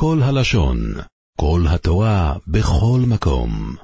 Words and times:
כל 0.00 0.18
הלשון, 0.22 0.78
כל 1.40 1.60
התורה, 1.68 2.34
בכל 2.46 3.00
מקום. 3.08 3.76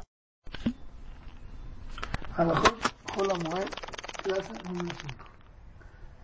Alajot, 2.37 2.79
Jola 3.07 3.35
Moed, 3.35 3.71
clase 4.23 4.53
número 4.69 4.95
5. 5.01 5.25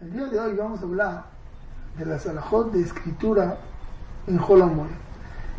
El 0.01 0.13
día 0.13 0.27
de 0.27 0.39
hoy 0.39 0.55
vamos 0.55 0.81
a 0.81 0.83
hablar 0.85 1.25
de 1.99 2.07
las 2.07 2.25
alajot 2.27 2.71
de 2.71 2.83
escritura 2.83 3.59
en 4.29 4.39
Jola 4.39 4.67
Moed. 4.67 4.95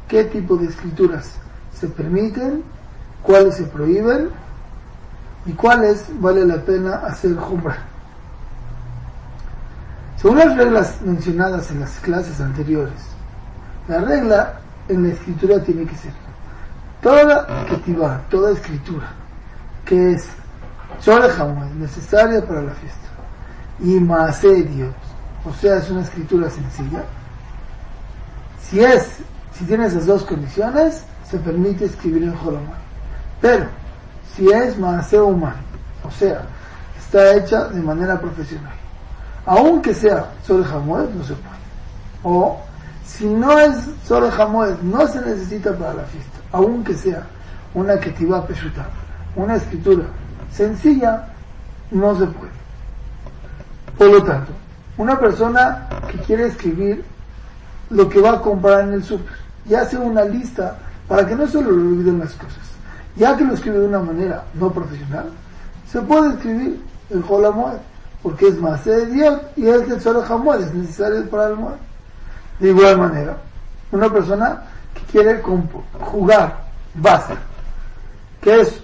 ¿Qué 0.08 0.24
tipo 0.24 0.56
de 0.56 0.68
escrituras 0.68 1.36
se 1.74 1.88
permiten? 1.88 2.64
¿Cuáles 3.24 3.56
se 3.58 3.64
prohíben? 3.64 4.30
¿Y 5.46 5.52
cuáles 5.52 6.06
vale 6.22 6.46
la 6.46 6.62
pena 6.64 7.06
hacer 7.06 7.36
jumbra? 7.36 7.78
Según 10.22 10.38
las 10.38 10.56
reglas 10.56 11.02
mencionadas 11.02 11.70
en 11.72 11.82
las 11.82 12.00
clases 12.00 12.40
anteriores, 12.40 13.12
la 13.92 14.00
regla 14.00 14.54
en 14.88 15.04
la 15.04 15.10
escritura 15.10 15.62
tiene 15.62 15.86
que 15.86 15.96
ser 15.96 16.14
toda 17.02 17.66
ketivá, 17.66 18.22
toda 18.30 18.52
escritura 18.52 19.08
que 19.84 20.14
es 20.14 20.30
es 21.04 21.76
necesaria 21.76 22.46
para 22.46 22.62
la 22.62 22.72
fiesta, 22.74 23.08
y 23.80 24.00
Maase 24.00 24.64
Dios, 24.64 24.94
o 25.44 25.52
sea, 25.54 25.78
es 25.78 25.90
una 25.90 26.02
escritura 26.02 26.48
sencilla. 26.50 27.04
Si 28.62 28.80
es, 28.80 29.18
si 29.52 29.66
tiene 29.66 29.88
esas 29.88 30.06
dos 30.06 30.24
condiciones, 30.24 31.04
se 31.28 31.40
permite 31.40 31.86
escribir 31.86 32.24
en 32.24 32.36
Jolomar. 32.36 32.78
Pero, 33.42 33.66
si 34.36 34.48
es 34.52 34.78
Maase 34.78 35.20
humano, 35.20 35.58
o 36.04 36.12
sea, 36.12 36.44
está 37.00 37.34
hecha 37.34 37.66
de 37.70 37.82
manera 37.82 38.22
profesional, 38.22 38.74
aunque 39.48 39.96
sea 39.96 40.28
sobre 40.46 40.70
Hamoed, 40.70 41.10
no 41.10 41.24
se 41.24 41.34
puede. 41.34 41.62
O, 42.24 42.62
si 43.06 43.26
no 43.26 43.58
es 43.60 43.78
sobre 44.06 44.30
Hamoed, 44.30 44.80
no 44.82 45.08
se 45.08 45.22
necesita 45.22 45.76
para 45.76 45.94
la 45.94 46.04
fiesta, 46.04 46.40
aunque 46.52 46.96
sea 46.96 47.24
una 47.74 48.00
Ketivá 48.00 48.46
Peshuta, 48.46 48.88
una 49.36 49.56
escritura 49.56 50.06
sencilla, 50.52 51.28
no 51.92 52.18
se 52.18 52.26
puede. 52.26 52.52
Por 53.98 54.10
lo 54.10 54.24
tanto, 54.24 54.52
una 54.98 55.20
persona 55.20 55.88
que 56.10 56.18
quiere 56.20 56.48
escribir 56.48 57.04
lo 57.90 58.08
que 58.10 58.22
va 58.22 58.34
a 58.34 58.42
comprar 58.42 58.82
en 58.82 58.94
el 58.94 59.04
súper 59.04 59.36
y 59.70 59.76
hace 59.76 59.98
una 59.98 60.24
lista 60.24 60.78
para 61.08 61.26
que 61.28 61.36
no 61.36 61.48
solo 61.48 61.72
le 61.72 61.78
olviden 61.78 62.20
las 62.20 62.34
cosas, 62.34 62.72
ya 63.16 63.36
que 63.36 63.44
lo 63.44 63.54
escribe 63.54 63.80
de 63.80 63.88
una 63.88 64.00
manera 64.00 64.44
no 64.54 64.72
profesional, 64.72 65.26
se 65.90 66.02
puede 66.02 66.34
escribir 66.34 66.82
el 67.10 67.22
Jolamoed, 67.22 67.78
porque 68.24 68.48
es 68.48 68.58
más 68.60 68.84
de 68.86 69.06
Dios 69.08 69.42
y 69.56 69.68
es 69.68 69.90
el 69.90 70.22
Jamoed, 70.22 70.62
es 70.62 70.74
necesario 70.74 71.30
para 71.30 71.50
el 71.50 71.56
Moed. 71.58 71.76
De 72.62 72.70
igual 72.70 72.96
manera, 73.00 73.38
una 73.92 74.08
persona 74.08 74.62
que 74.94 75.02
quiere 75.12 75.42
jugar 76.00 76.64
base, 76.94 77.34
que 78.40 78.62
es 78.62 78.84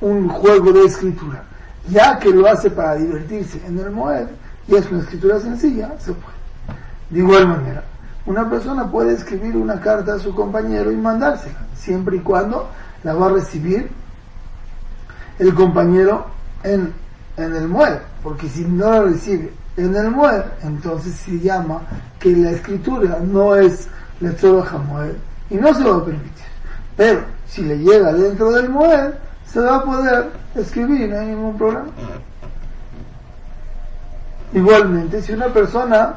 un 0.00 0.28
juego 0.28 0.72
de 0.72 0.86
escritura, 0.86 1.44
ya 1.88 2.18
que 2.18 2.30
lo 2.30 2.48
hace 2.48 2.68
para 2.68 2.96
divertirse 2.96 3.64
en 3.64 3.78
el 3.78 3.92
Moed, 3.92 4.26
y 4.66 4.74
es 4.74 4.90
una 4.90 5.02
escritura 5.02 5.38
sencilla, 5.38 5.92
se 6.00 6.12
puede. 6.12 6.36
De 7.10 7.20
igual 7.20 7.46
manera, 7.46 7.84
una 8.26 8.50
persona 8.50 8.90
puede 8.90 9.12
escribir 9.12 9.56
una 9.56 9.80
carta 9.80 10.14
a 10.14 10.18
su 10.18 10.34
compañero 10.34 10.90
y 10.90 10.96
mandársela, 10.96 11.60
siempre 11.76 12.16
y 12.16 12.20
cuando 12.20 12.68
la 13.04 13.14
va 13.14 13.26
a 13.26 13.30
recibir 13.34 13.88
el 15.38 15.54
compañero 15.54 16.26
en, 16.64 16.92
en 17.38 17.54
el 17.54 17.68
Moed, 17.68 17.98
porque 18.22 18.48
si 18.48 18.64
no 18.64 18.90
la 18.90 19.02
recibe 19.02 19.52
en 19.76 19.94
el 19.94 20.10
Moed, 20.10 20.42
entonces 20.62 21.14
se 21.14 21.38
llama 21.38 21.80
que 22.18 22.30
la 22.36 22.50
escritura 22.50 23.18
no 23.20 23.54
es 23.54 23.88
Letzoroja 24.20 24.78
Moed 24.78 25.14
y 25.50 25.54
no 25.54 25.72
se 25.72 25.84
va 25.84 25.96
a 25.96 26.04
permitir. 26.04 26.46
Pero 26.96 27.22
si 27.46 27.62
le 27.62 27.78
llega 27.78 28.12
dentro 28.12 28.50
del 28.50 28.68
Moed, 28.68 29.12
se 29.46 29.60
va 29.60 29.76
a 29.76 29.84
poder 29.84 30.30
escribir, 30.54 31.08
no 31.08 31.20
hay 31.20 31.26
ningún 31.28 31.56
problema. 31.56 31.86
Igualmente, 34.52 35.22
si 35.22 35.32
una 35.32 35.46
persona 35.46 36.14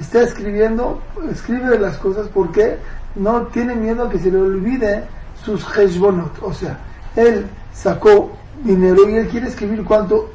está 0.00 0.22
escribiendo, 0.22 1.00
escribe 1.30 1.78
las 1.78 1.98
cosas 1.98 2.28
porque 2.32 2.78
no 3.14 3.42
tiene 3.48 3.74
miedo 3.74 4.04
a 4.04 4.10
que 4.10 4.18
se 4.18 4.30
le 4.30 4.38
olvide 4.38 5.04
sus 5.44 5.64
heshbonot, 5.76 6.42
o 6.42 6.52
sea, 6.52 6.78
él 7.14 7.46
sacó 7.72 8.36
dinero 8.64 9.08
y 9.08 9.16
él 9.16 9.28
quiere 9.28 9.48
escribir 9.48 9.84
cuánto 9.84 10.30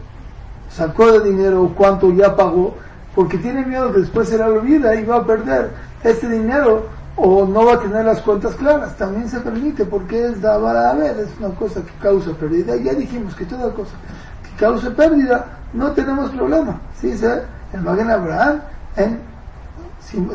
sacó 0.70 1.12
de 1.12 1.30
dinero 1.30 1.64
o 1.64 1.70
cuánto 1.70 2.12
ya 2.14 2.36
pagó, 2.36 2.76
porque 3.14 3.38
tiene 3.38 3.66
miedo 3.66 3.92
que 3.92 4.00
después 4.00 4.30
se 4.30 4.38
le 4.38 4.44
olvida 4.44 4.96
y 4.96 5.04
va 5.04 5.18
a 5.18 5.26
perder 5.26 5.72
este 6.04 6.30
dinero 6.30 6.86
o 7.16 7.46
no 7.46 7.66
va 7.66 7.74
a 7.74 7.80
tener 7.80 8.06
las 8.06 8.22
cuentas 8.22 8.56
claras, 8.56 8.96
también 8.98 9.28
se 9.30 9.40
permite 9.42 9.86
porque 9.86 10.28
es 10.28 10.44
a 10.44 10.94
ver, 10.94 11.20
es 11.20 11.30
una 11.40 11.54
cosa 11.56 11.82
que 11.82 11.92
causa 12.02 12.32
pérdida. 12.32 12.76
Ya 12.78 12.94
dijimos 12.94 13.36
que 13.36 13.46
toda 13.46 13.72
cosa 13.74 13.92
que 14.44 14.56
cause 14.58 14.90
pérdida 14.92 15.46
no 15.74 15.92
tenemos 15.92 16.32
problema. 16.32 16.80
¿sí? 17.00 17.12
Dice 17.12 17.44
el 17.74 17.82
Magen 17.82 18.10
Abraham 18.10 18.62
en 18.96 19.20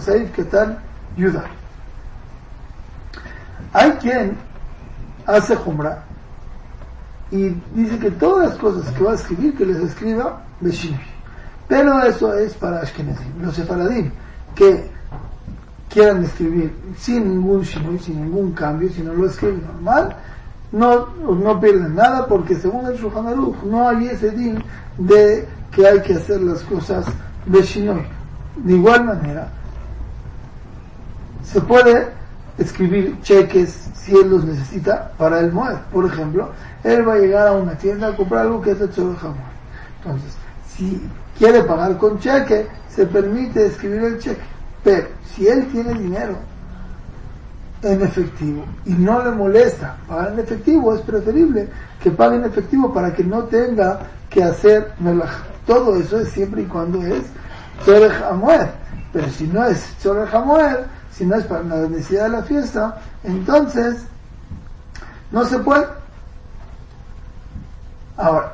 Saif 0.00 0.32
Ketan 0.32 0.78
Yuda. 1.16 1.44
Hay 3.72 3.90
quien 3.92 4.36
hace 5.26 5.56
jumbra 5.56 6.02
y 7.30 7.54
dice 7.74 7.98
que 7.98 8.10
todas 8.12 8.50
las 8.50 8.58
cosas 8.58 8.92
que 8.92 9.02
va 9.04 9.12
a 9.12 9.14
escribir, 9.16 9.56
que 9.56 9.66
les 9.66 9.78
escriba 9.78 10.42
Beshinui. 10.60 11.00
Pero 11.68 12.00
eso 12.02 12.32
es 12.34 12.54
para 12.54 12.80
Ashkenazim, 12.80 13.42
los 13.42 13.54
sefaradim, 13.54 14.10
que 14.54 14.88
quieran 15.88 16.22
escribir 16.24 16.72
sin 16.96 17.28
ningún 17.28 17.62
shinui, 17.62 17.98
sin 17.98 18.22
ningún 18.22 18.52
cambio, 18.52 18.88
si 18.90 19.02
no 19.02 19.12
lo 19.14 19.26
escriben 19.26 19.62
normal, 19.66 20.16
no, 20.72 21.08
no 21.16 21.60
pierden 21.60 21.94
nada 21.94 22.26
porque 22.26 22.56
según 22.56 22.86
el 22.86 22.96
Shulchan 22.96 23.26
Aruch 23.26 23.62
no 23.64 23.88
hay 23.88 24.08
ese 24.08 24.30
din 24.30 24.62
de 24.98 25.48
que 25.72 25.86
hay 25.86 26.00
que 26.02 26.14
hacer 26.14 26.40
las 26.42 26.60
cosas 26.62 27.06
de. 27.46 28.04
De 28.56 28.72
igual 28.72 29.04
manera, 29.04 29.48
se 31.44 31.60
puede 31.60 32.08
escribir 32.58 33.20
cheques 33.22 33.90
si 33.94 34.14
él 34.14 34.30
los 34.30 34.44
necesita 34.44 35.12
para 35.18 35.40
el 35.40 35.52
Moed. 35.52 35.76
Por 35.92 36.06
ejemplo, 36.06 36.50
él 36.84 37.06
va 37.06 37.14
a 37.14 37.18
llegar 37.18 37.48
a 37.48 37.52
una 37.52 37.76
tienda 37.76 38.08
a 38.08 38.16
comprar 38.16 38.42
algo 38.42 38.60
que 38.60 38.70
es 38.70 38.78
de 38.78 38.88
jamón. 38.88 39.36
Entonces, 39.98 40.36
si 40.68 41.02
quiere 41.38 41.62
pagar 41.62 41.96
con 41.98 42.18
cheque, 42.18 42.66
se 42.88 43.06
permite 43.06 43.66
escribir 43.66 44.04
el 44.04 44.18
cheque. 44.18 44.42
Pero 44.82 45.08
si 45.34 45.46
él 45.48 45.66
tiene 45.72 45.94
dinero 45.94 46.36
en 47.82 48.02
efectivo 48.02 48.64
y 48.84 48.92
no 48.92 49.22
le 49.22 49.32
molesta 49.32 49.96
pagar 50.08 50.32
en 50.32 50.38
efectivo, 50.40 50.94
es 50.94 51.00
preferible 51.02 51.68
que 52.02 52.10
pague 52.10 52.36
en 52.36 52.44
efectivo 52.44 52.92
para 52.92 53.12
que 53.12 53.24
no 53.24 53.44
tenga 53.44 54.00
que 54.30 54.42
hacer. 54.42 54.92
Todo 55.66 55.96
eso 55.96 56.20
es 56.20 56.28
siempre 56.28 56.62
y 56.62 56.66
cuando 56.66 57.02
es 57.02 57.24
Tzorech 57.82 58.22
Hamoed. 58.22 58.68
Pero 59.12 59.28
si 59.30 59.46
no 59.46 59.64
es 59.66 59.80
Tzorech 59.98 60.32
Hamoed, 60.32 60.76
si 61.16 61.24
no 61.24 61.36
es 61.36 61.44
para 61.44 61.62
la 61.62 61.88
necesidad 61.88 62.24
de 62.24 62.28
la 62.28 62.42
fiesta, 62.42 63.00
entonces 63.24 64.04
no 65.32 65.44
se 65.46 65.58
puede. 65.60 65.86
Ahora, 68.18 68.52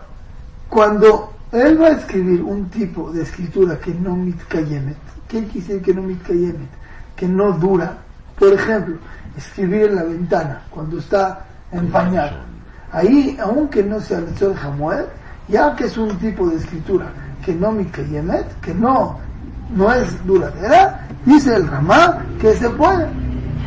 cuando 0.69 1.33
él 1.51 1.81
va 1.83 1.89
a 1.89 1.93
escribir 1.93 2.43
un 2.43 2.69
tipo 2.71 3.11
de 3.11 3.23
escritura 3.23 3.79
que 3.79 3.93
no 3.93 4.15
mitkayemet, 4.15 4.97
¿Qué 5.29 5.45
quiere 5.45 5.61
decir 5.61 5.83
que 5.83 5.95
no 5.95 6.03
mitkayemet? 6.03 6.69
Que 7.17 7.27
no 7.27 7.53
dura. 7.53 7.97
Por 8.39 8.53
ejemplo, 8.53 8.97
escribir 9.37 9.85
en 9.85 9.97
la 9.97 10.03
ventana 10.05 10.63
cuando 10.71 10.99
está 10.99 11.47
empañado. 11.73 12.37
Ahí, 12.93 13.39
aunque 13.43 13.83
no 13.83 13.99
sea 13.99 14.19
el 14.19 14.37
sol 14.37 14.55
Hamuel, 14.63 15.07
ya 15.49 15.75
que 15.75 15.85
es 15.85 15.97
un 15.97 16.17
tipo 16.19 16.49
de 16.49 16.57
escritura 16.57 17.07
que 17.45 17.55
no 17.55 17.73
mitkayemet, 17.73 18.61
que 18.61 18.75
no, 18.75 19.19
no 19.75 19.93
es 19.93 20.25
duradera, 20.27 21.02
dice 21.25 21.55
el 21.55 21.69
Ramá 21.69 22.25
que 22.41 22.55
se 22.55 22.69
puede, 22.71 23.09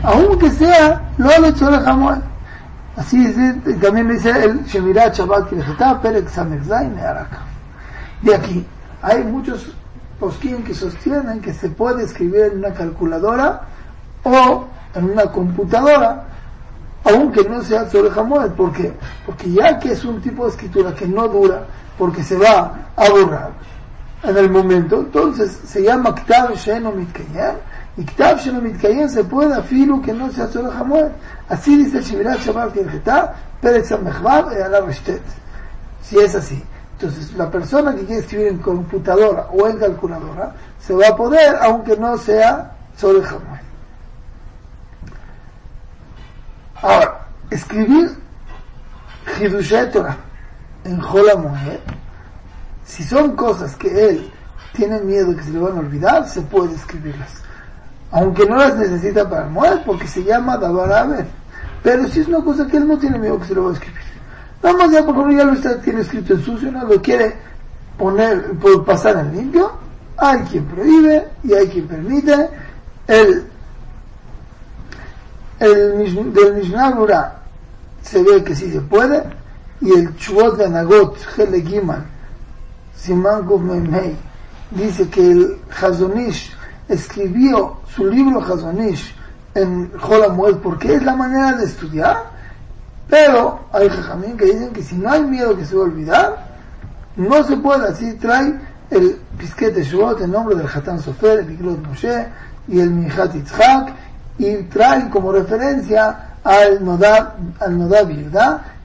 aunque 0.04 0.50
sea 0.52 1.02
lo 1.18 1.32
el 1.32 1.56
sol 1.56 1.74
Hamuel. 1.74 2.22
Así 2.96 3.34
también 3.82 4.10
dice 4.10 4.30
el 4.30 4.64
Shemirat 4.66 5.16
Shabbat 5.16 5.50
Kircheta, 5.50 6.02
Perek 6.02 6.30
Samerzain 6.30 6.96
De 8.22 8.36
aquí, 8.36 8.66
hay 9.02 9.24
muchos 9.24 9.74
posquín 10.20 10.64
que 10.64 10.74
sostienen 10.74 11.42
que 11.42 11.54
se 11.54 11.70
puede 11.70 12.06
escribir 12.06 12.52
en 12.54 12.60
una 12.60 12.74
calculadora 12.74 13.62
o 14.24 14.66
en 14.94 15.12
una 15.12 15.26
computadora, 15.26 16.24
aunque 17.04 17.44
no 17.50 17.62
sea 17.64 17.90
sobre 17.90 18.18
Hamoed. 18.18 18.52
¿Por 18.52 18.72
qué? 18.72 18.94
Porque 19.26 19.52
ya 19.52 19.78
que 19.78 19.92
es 19.92 20.06
un 20.06 20.22
tipo 20.22 20.46
de 20.46 20.52
escritura 20.52 20.96
que 20.96 21.06
no 21.06 21.28
dura, 21.28 21.66
porque 21.98 22.24
se 22.24 22.38
va 22.38 22.92
a 22.96 23.10
borrar 23.10 23.52
en 24.28 24.38
el 24.38 24.50
momento. 24.50 24.98
Entonces 24.98 25.60
se 25.66 25.84
llama 25.84 26.14
Ktav 26.16 26.56
Sheno 26.56 26.92
Mitkayem 26.92 27.56
y 27.98 28.04
Ktav 28.04 28.40
Sheno 28.40 28.62
Mitkayem 28.62 29.10
se 29.10 29.24
puede 29.24 29.54
afilu 29.54 30.02
que 30.02 30.14
no 30.14 30.32
se 30.32 30.42
hace 30.42 30.60
el 30.60 30.70
jamón. 30.70 31.12
Así 31.50 31.78
dice 31.78 32.02
Shivirat 32.02 32.40
Shabbat 32.40 32.74
Kirjetá, 32.74 33.36
Pérez 33.62 33.88
Samechvab 33.88 34.52
y 34.52 34.56
e 34.56 34.64
Ala 34.64 34.82
Si 36.02 36.18
es 36.20 36.36
así. 36.36 36.64
Entonces 36.94 37.34
la 37.34 37.50
persona 37.52 37.94
que 37.94 38.06
quiere 38.06 38.22
escribir 38.22 38.48
en 38.48 38.58
computadora 38.60 39.48
o 39.52 39.68
en 39.68 39.78
calculadora 39.78 40.54
se 40.80 40.94
va 40.94 41.10
a 41.10 41.16
poder 41.16 41.58
aunque 41.62 41.98
no 41.98 42.18
sea 42.18 42.72
sobre 42.96 43.22
jamón. 43.22 43.60
Ahora, 46.82 47.26
escribir 47.50 48.18
Hidushet 49.40 49.92
Torah 49.92 50.18
en 50.84 51.02
Jola 51.02 51.36
si 52.86 53.04
son 53.04 53.36
cosas 53.36 53.76
que 53.76 54.10
él 54.10 54.32
tiene 54.74 55.00
miedo 55.02 55.36
que 55.36 55.44
se 55.44 55.52
le 55.52 55.60
van 55.60 55.78
a 55.78 55.80
olvidar, 55.80 56.28
se 56.30 56.42
puede 56.42 56.76
escribirlas. 56.76 57.42
Aunque 58.12 58.46
no 58.46 58.56
las 58.56 58.76
necesita 58.78 59.28
para 59.30 59.48
Moed, 59.48 59.80
porque 59.86 60.08
se 60.08 60.24
llama 60.24 60.58
Dabar 60.58 61.26
Pero 61.84 62.08
si 62.08 62.22
es 62.22 62.28
una 62.28 62.44
cosa 62.44 62.68
que 62.68 62.78
él 62.78 62.88
no 62.88 62.98
tiene 62.98 63.18
miedo 63.18 63.40
que 63.40 63.46
se 63.46 63.56
le 63.56 63.62
va 63.62 63.72
a 63.72 63.74
escribir. 63.74 64.02
Nada 64.64 64.78
más 64.78 64.92
ya 64.92 65.06
porque 65.06 65.36
ya 65.36 65.44
lo 65.44 65.54
está, 65.54 65.82
tiene 65.82 66.02
escrito 66.02 66.34
en 66.34 66.44
sucio, 66.44 66.72
no 66.72 66.86
lo 66.86 67.02
quiere 67.02 67.36
poner, 67.98 68.52
pasar 68.86 69.18
en 69.18 69.36
limpio, 69.36 69.72
hay 70.18 70.40
quien 70.42 70.66
prohíbe 70.66 71.28
y 71.44 71.54
hay 71.54 71.68
quien 71.68 71.88
permite. 71.88 72.50
El, 73.08 73.46
el 75.60 76.34
del 76.34 76.54
Mishnah 76.56 77.36
se 78.02 78.24
ve 78.24 78.44
que 78.44 78.56
sí 78.56 78.72
se 78.72 78.82
puede, 78.82 79.24
y 79.82 79.92
el 79.92 80.16
Chubot 80.16 80.58
de 80.58 80.66
Anagot, 80.66 81.18
Hele 81.38 81.62
Giman, 81.62 82.15
Simán 83.06 83.46
Mei, 83.92 84.16
dice 84.72 85.08
que 85.10 85.22
el 85.32 85.58
Hazonish 85.80 86.52
escribió 86.90 87.78
su 87.96 88.06
libro 88.06 88.42
Hazonish 88.42 89.16
en 89.54 89.92
Jolamuel 90.00 90.58
porque 90.58 90.96
es 90.96 91.04
la 91.04 91.16
manera 91.16 91.54
de 91.54 91.66
estudiar, 91.66 92.32
pero 93.08 93.60
hay 93.72 93.90
jajamín 93.90 94.36
que 94.36 94.46
dicen 94.46 94.74
que 94.74 94.82
si 94.82 94.96
no 94.96 95.12
hay 95.12 95.24
miedo 95.24 95.56
que 95.56 95.66
se 95.66 95.76
va 95.76 95.84
a 95.84 95.86
olvidar, 95.86 96.48
no 97.16 97.44
se 97.44 97.56
puede, 97.58 97.88
así 97.90 98.14
trae 98.14 98.60
el 98.90 99.20
Pisquete 99.38 99.84
Shuot 99.84 100.22
en 100.22 100.32
nombre 100.32 100.56
del 100.56 100.68
Hatán 100.68 101.00
Sofer, 101.00 101.40
el 101.40 101.52
Iglot 101.52 101.86
Moshe 101.88 102.28
y 102.68 102.80
el 102.80 102.90
Mihat 102.90 103.34
Yitzhak, 103.34 103.94
y 104.40 104.56
trae 104.64 105.10
como 105.12 105.32
referencia 105.32 106.38
al 106.44 106.84
Nodab, 106.84 107.36
al 107.60 107.78
Nodab 107.78 108.10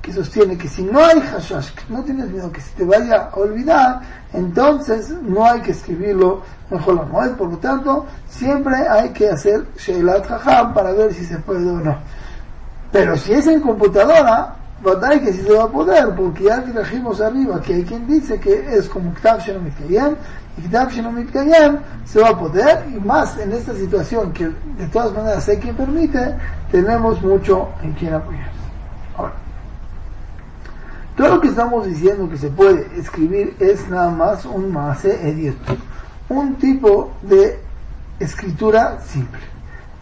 que 0.02 0.12
sostiene 0.12 0.56
que 0.56 0.68
si 0.68 0.82
no 0.82 0.98
hay 0.98 1.20
hashash, 1.20 1.70
no 1.88 2.02
tienes 2.02 2.28
miedo 2.30 2.50
que 2.50 2.60
se 2.60 2.70
te 2.74 2.84
vaya 2.84 3.28
a 3.32 3.36
olvidar, 3.36 4.00
entonces 4.32 5.10
no 5.22 5.44
hay 5.44 5.60
que 5.60 5.72
escribirlo 5.72 6.42
mejor 6.70 6.94
la 6.94 7.02
Moed, 7.02 7.32
por 7.32 7.50
lo 7.50 7.58
tanto, 7.58 8.06
siempre 8.28 8.76
hay 8.76 9.10
que 9.10 9.28
hacer 9.28 9.66
Sheilat 9.76 10.26
Jajam 10.26 10.72
para 10.72 10.92
ver 10.92 11.12
si 11.12 11.24
se 11.24 11.38
puede 11.38 11.68
o 11.68 11.80
no. 11.80 11.96
Pero 12.92 13.16
si 13.16 13.32
es 13.32 13.46
en 13.46 13.60
computadora, 13.60 14.56
hay 15.02 15.20
que 15.20 15.32
sí 15.32 15.42
se 15.42 15.52
va 15.52 15.64
a 15.64 15.68
poder, 15.68 16.14
porque 16.14 16.44
ya 16.44 16.62
trajimos 16.62 17.20
arriba 17.20 17.60
que 17.60 17.74
hay 17.74 17.84
quien 17.84 18.06
dice 18.06 18.40
que 18.40 18.74
es 18.74 18.88
como 18.88 19.12
Shenomit 19.14 19.74
Kayem, 19.78 20.16
y 20.56 20.94
Shenomit 20.94 21.30
Kayem 21.30 21.78
se 22.04 22.20
va 22.20 22.30
a 22.30 22.38
poder, 22.38 22.86
y 22.88 22.98
más 23.00 23.38
en 23.38 23.52
esta 23.52 23.74
situación 23.74 24.32
que 24.32 24.46
de 24.46 24.86
todas 24.92 25.12
maneras 25.12 25.46
hay 25.48 25.58
quien 25.58 25.76
permite, 25.76 26.34
tenemos 26.70 27.20
mucho 27.22 27.68
en 27.82 27.92
quien 27.92 28.14
apoyarse. 28.14 28.59
Todo 31.16 31.28
lo 31.28 31.40
que 31.40 31.48
estamos 31.48 31.86
diciendo 31.86 32.28
que 32.28 32.38
se 32.38 32.48
puede 32.48 32.88
escribir 32.98 33.56
es 33.58 33.88
nada 33.88 34.10
más 34.10 34.44
un 34.44 34.72
Maase 34.72 35.28
Ediot, 35.28 35.56
un 36.28 36.54
tipo 36.56 37.12
de 37.22 37.60
escritura 38.18 39.00
simple. 39.00 39.40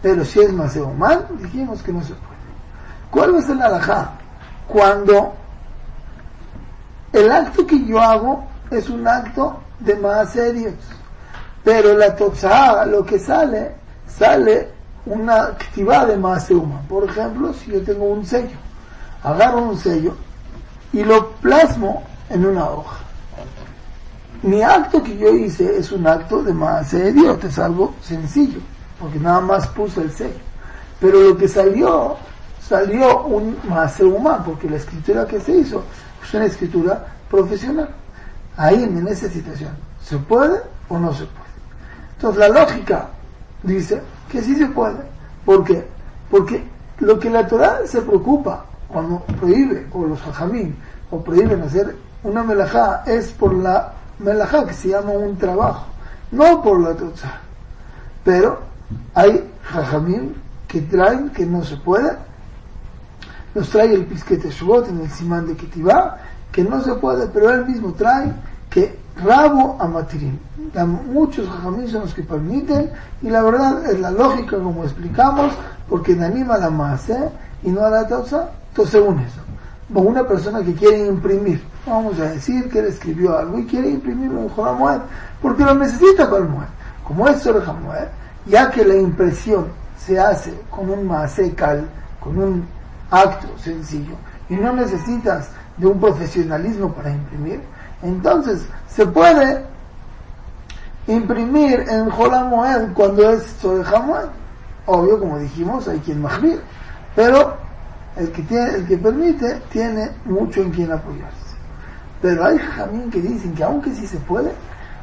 Pero 0.01 0.23
si 0.23 0.39
es 0.39 0.53
Maase 0.53 0.81
mal, 0.97 1.27
dijimos 1.41 1.81
que 1.81 1.91
no 1.91 2.01
se 2.01 2.13
puede. 2.13 2.29
¿Cuál 3.11 3.35
va 3.35 3.39
a 3.39 3.41
ser 3.41 3.55
la 3.57 3.65
alajá? 3.65 4.11
Cuando 4.67 5.33
el 7.11 7.31
acto 7.31 7.65
que 7.65 7.83
yo 7.85 7.99
hago 7.99 8.43
es 8.69 8.89
un 8.89 9.07
acto 9.07 9.59
de 9.79 9.95
más 9.95 10.31
serios, 10.31 10.75
pero 11.63 11.97
la 11.97 12.15
toxá, 12.15 12.85
lo 12.85 13.03
que 13.03 13.17
sale, 13.17 13.71
sale 14.07 14.69
una 15.05 15.43
actividad 15.43 16.07
de 16.07 16.17
más 16.17 16.49
humana. 16.51 16.81
Por 16.87 17.09
ejemplo, 17.09 17.51
si 17.53 17.71
yo 17.71 17.81
tengo 17.81 18.05
un 18.05 18.25
sello, 18.25 18.57
agarro 19.23 19.63
un 19.63 19.77
sello 19.77 20.15
y 20.93 21.03
lo 21.03 21.31
plasmo 21.33 22.03
en 22.29 22.45
una 22.45 22.69
hoja. 22.69 22.97
Mi 24.41 24.61
acto 24.61 25.03
que 25.03 25.17
yo 25.17 25.29
hice 25.29 25.77
es 25.77 25.91
un 25.91 26.07
acto 26.07 26.41
de 26.41 26.53
más 26.53 26.89
serio, 26.89 27.37
es 27.41 27.59
algo 27.59 27.93
sencillo, 28.01 28.59
porque 28.99 29.19
nada 29.19 29.41
más 29.41 29.67
puse 29.67 30.01
el 30.01 30.11
sello. 30.11 30.39
Pero 30.99 31.19
lo 31.19 31.37
que 31.37 31.47
salió 31.47 32.17
salió 32.69 33.23
un 33.23 33.57
más 33.67 33.99
humano, 33.99 34.43
porque 34.45 34.69
la 34.69 34.77
escritura 34.77 35.25
que 35.25 35.39
se 35.39 35.53
hizo 35.53 35.83
es 36.23 36.33
una 36.33 36.45
escritura 36.45 37.05
profesional. 37.29 37.89
Ahí, 38.55 38.83
en 38.83 39.07
esa 39.07 39.27
situación, 39.29 39.71
¿se 40.01 40.17
puede 40.17 40.59
o 40.87 40.99
no 40.99 41.11
se 41.13 41.25
puede? 41.25 41.49
Entonces, 42.15 42.39
la 42.39 42.49
lógica 42.49 43.09
dice 43.63 44.01
que 44.31 44.41
sí 44.41 44.55
se 44.55 44.67
puede. 44.67 44.99
¿Por 45.45 45.63
qué? 45.63 45.85
Porque 46.29 46.63
lo 46.99 47.17
que 47.17 47.29
la 47.29 47.47
Torah 47.47 47.79
se 47.85 48.01
preocupa 48.01 48.65
cuando 48.91 49.19
prohíbe, 49.39 49.87
o 49.93 50.05
los 50.05 50.21
hajamim, 50.21 50.75
o 51.11 51.21
prohíben 51.23 51.61
hacer 51.61 51.95
una 52.23 52.43
melajá, 52.43 53.03
es 53.05 53.31
por 53.31 53.53
la 53.53 53.93
melajá 54.19 54.65
que 54.65 54.73
se 54.73 54.89
llama 54.89 55.11
un 55.11 55.37
trabajo, 55.37 55.85
no 56.31 56.61
por 56.61 56.79
la 56.81 56.93
tocha. 56.95 57.39
Pero 58.23 58.59
hay 59.13 59.49
hajamim 59.71 60.33
que 60.67 60.81
traen 60.81 61.29
que 61.29 61.45
no 61.45 61.63
se 61.63 61.77
puede 61.77 62.29
nos 63.55 63.69
trae 63.69 63.93
el 63.93 64.05
Pisquete 64.05 64.49
Shubot 64.49 64.87
en 64.89 65.01
el 65.01 65.09
Simán 65.09 65.47
de 65.47 65.55
Ketivá, 65.55 66.17
que 66.51 66.63
no 66.63 66.81
se 66.81 66.93
puede, 66.95 67.27
pero 67.27 67.49
él 67.51 67.65
mismo 67.65 67.93
trae 67.93 68.31
que 68.69 68.97
rabo 69.23 69.75
a 69.79 69.87
matirim. 69.87 70.37
Muchos 71.11 71.49
jajamín 71.49 71.87
son 71.87 72.01
los 72.01 72.13
que 72.13 72.23
permiten, 72.23 72.91
y 73.21 73.29
la 73.29 73.41
verdad 73.41 73.85
es 73.91 73.99
la 73.99 74.11
lógica, 74.11 74.57
como 74.57 74.83
explicamos, 74.83 75.53
porque 75.89 76.13
anima 76.13 76.57
la 76.57 76.69
masa 76.69 77.31
y 77.63 77.69
no 77.69 77.83
a 77.83 77.89
la 77.89 78.07
tausa, 78.07 78.51
entonces 78.79 79.01
según 79.01 79.19
eso. 79.19 79.41
O 79.93 80.01
una 80.01 80.27
persona 80.27 80.63
que 80.63 80.73
quiere 80.73 81.07
imprimir, 81.07 81.63
vamos 81.85 82.19
a 82.19 82.29
decir 82.29 82.69
que 82.69 82.79
él 82.79 82.85
escribió 82.85 83.37
algo 83.37 83.57
y 83.57 83.65
quiere 83.65 83.89
imprimirlo 83.89 84.41
en 84.41 84.49
Joramued, 84.49 85.01
porque 85.41 85.63
lo 85.63 85.73
necesita 85.73 86.29
el 86.37 86.47
Mued. 86.47 86.67
Como 87.03 87.27
es 87.27 87.43
Joramued, 87.43 88.07
ya 88.45 88.69
que 88.69 88.85
la 88.85 88.95
impresión 88.95 89.67
se 89.97 90.19
hace 90.19 90.53
con 90.69 90.89
un 90.89 91.11
cal, 91.55 91.89
con 92.19 92.37
un 92.37 92.67
acto 93.11 93.47
sencillo 93.57 94.13
y 94.49 94.55
no 94.55 94.73
necesitas 94.73 95.49
de 95.77 95.87
un 95.87 95.99
profesionalismo 95.99 96.93
para 96.93 97.09
imprimir, 97.09 97.61
entonces 98.03 98.65
se 98.87 99.05
puede 99.07 99.65
imprimir 101.07 101.85
en 101.89 102.09
Jolamoed 102.09 102.93
cuando 102.93 103.31
es 103.31 103.43
sobre 103.61 103.83
Obvio, 104.85 105.19
como 105.19 105.37
dijimos, 105.37 105.87
hay 105.87 105.99
quien 105.99 106.21
mahmir, 106.21 106.61
pero 107.15 107.68
el 108.17 108.31
que, 108.31 108.41
tiene, 108.43 108.75
el 108.75 108.87
que 108.87 108.97
permite 108.97 109.61
tiene 109.71 110.11
mucho 110.25 110.61
en 110.61 110.71
quien 110.71 110.91
apoyarse. 110.91 111.55
Pero 112.21 112.45
hay 112.45 112.57
jamín 112.57 113.09
que 113.09 113.21
dicen 113.21 113.53
que 113.53 113.63
aunque 113.63 113.93
sí 113.93 114.05
se 114.05 114.17
puede, 114.17 114.51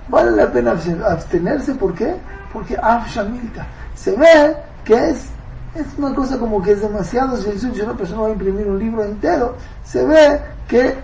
vale 0.09 0.33
la 0.33 0.51
pena 0.53 0.73
abstenerse. 0.73 1.75
¿Por 1.75 1.95
qué? 1.95 2.15
Porque 2.53 2.77
Afshamilta 2.77 3.67
se 3.95 4.15
ve 4.17 4.57
que 4.85 5.11
es 5.11 5.31
es 5.77 5.87
una 5.99 6.15
cosa 6.15 6.39
como 6.39 6.63
que 6.63 6.73
es 6.73 6.81
demasiado. 6.81 7.37
Si 7.37 7.81
una 7.81 7.97
persona 7.97 8.23
va 8.23 8.29
a 8.29 8.33
imprimir 8.33 8.67
un 8.67 8.79
libro 8.79 9.05
entero, 9.05 9.57
se 9.85 10.05
ve 10.05 10.41
que 10.69 10.97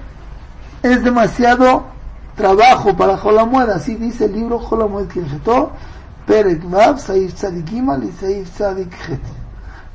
es 0.82 1.04
demasiado 1.04 1.84
trabajo 2.36 2.96
para 2.96 3.16
Jolamued. 3.16 3.68
Así 3.68 3.94
dice 3.96 4.24
el 4.26 4.32
libro 4.32 4.58
Jolamued 4.58 5.08
Kirshetó, 5.08 5.72
Perek 6.26 6.68
Vav, 6.70 6.98
Saif 6.98 7.34
y 7.34 8.12
Saif 8.12 8.50
Tzadik 8.50 8.92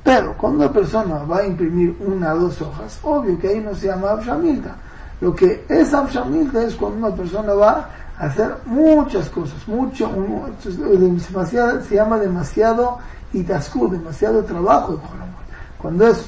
Pero 0.07 0.33
cuando 0.37 0.63
una 0.63 0.71
persona 0.71 1.15
va 1.25 1.39
a 1.39 1.45
imprimir 1.45 1.93
una 1.99 2.33
o 2.33 2.39
dos 2.39 2.61
hojas, 2.61 2.97
obvio 3.03 3.37
que 3.37 3.49
ahí 3.49 3.59
no 3.59 3.75
se 3.75 3.87
llama 3.87 4.11
Abshamilta. 4.11 4.73
Lo 5.19 5.35
que 5.35 5.65
es 5.67 5.93
Abshamilta 5.93 6.63
es 6.63 6.75
cuando 6.75 7.05
una 7.07 7.13
persona 7.13 7.51
va 7.51 7.89
a 8.17 8.23
hacer 8.23 8.55
muchas 8.67 9.27
cosas, 9.27 9.67
mucho, 9.67 10.09
demasiado, 10.63 11.81
se 11.81 11.95
llama 11.95 12.19
demasiado 12.19 12.99
y 13.33 13.43
tasku, 13.43 13.89
demasiado 13.89 14.45
trabajo 14.45 14.93
de 14.93 14.99
Cuando 15.77 16.07
es 16.07 16.25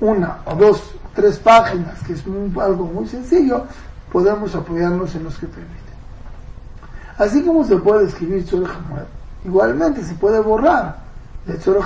una 0.00 0.38
o 0.46 0.56
dos, 0.56 0.82
tres 1.14 1.38
páginas, 1.38 2.02
que 2.02 2.14
es 2.14 2.24
algo 2.60 2.84
muy 2.86 3.06
sencillo, 3.06 3.64
podemos 4.10 4.52
apoyarnos 4.56 5.14
en 5.14 5.22
los 5.22 5.38
que 5.38 5.46
permiten. 5.46 5.78
Así 7.16 7.44
como 7.44 7.62
se 7.62 7.76
puede 7.76 8.06
escribir 8.06 8.44
Tzore 8.44 8.66
igualmente 9.44 10.02
se 10.02 10.14
puede 10.14 10.40
borrar 10.40 10.96
de 11.46 11.54
Tzore 11.54 11.80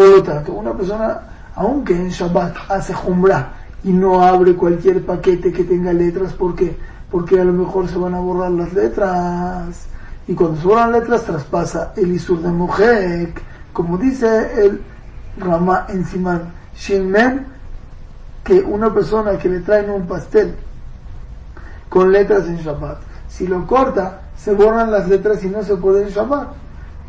Por 0.00 0.08
lo 0.08 0.22
tanto, 0.22 0.54
una 0.54 0.72
persona, 0.72 1.20
aunque 1.56 1.94
en 1.94 2.08
Shabbat 2.08 2.56
hace 2.70 2.94
jumbra 2.94 3.52
y 3.84 3.92
no 3.92 4.22
abre 4.22 4.54
cualquier 4.54 5.04
paquete 5.04 5.52
que 5.52 5.62
tenga 5.64 5.92
letras, 5.92 6.32
¿por 6.32 6.54
qué? 6.54 6.74
Porque 7.10 7.38
a 7.38 7.44
lo 7.44 7.52
mejor 7.52 7.86
se 7.86 7.98
van 7.98 8.14
a 8.14 8.18
borrar 8.18 8.50
las 8.50 8.72
letras. 8.72 9.88
Y 10.26 10.32
cuando 10.32 10.58
se 10.58 10.66
borran 10.66 10.92
letras, 10.92 11.24
traspasa 11.24 11.92
el 11.96 12.12
Isur 12.12 12.40
de 12.40 12.48
Mojek 12.48 13.42
como 13.74 13.98
dice 13.98 14.64
el 14.64 14.80
Rama 15.36 15.84
en 15.90 16.06
Simán 16.06 16.50
Shinmen, 16.74 17.44
que 18.42 18.58
una 18.62 18.94
persona 18.94 19.36
que 19.36 19.50
le 19.50 19.60
traen 19.60 19.90
un 19.90 20.06
pastel 20.06 20.54
con 21.90 22.10
letras 22.10 22.46
en 22.46 22.56
Shabbat, 22.56 23.00
si 23.28 23.46
lo 23.46 23.66
corta, 23.66 24.22
se 24.34 24.54
borran 24.54 24.90
las 24.90 25.06
letras 25.08 25.44
y 25.44 25.50
no 25.50 25.62
se 25.62 25.76
puede 25.76 26.04
en 26.04 26.08
Shabbat. 26.08 26.48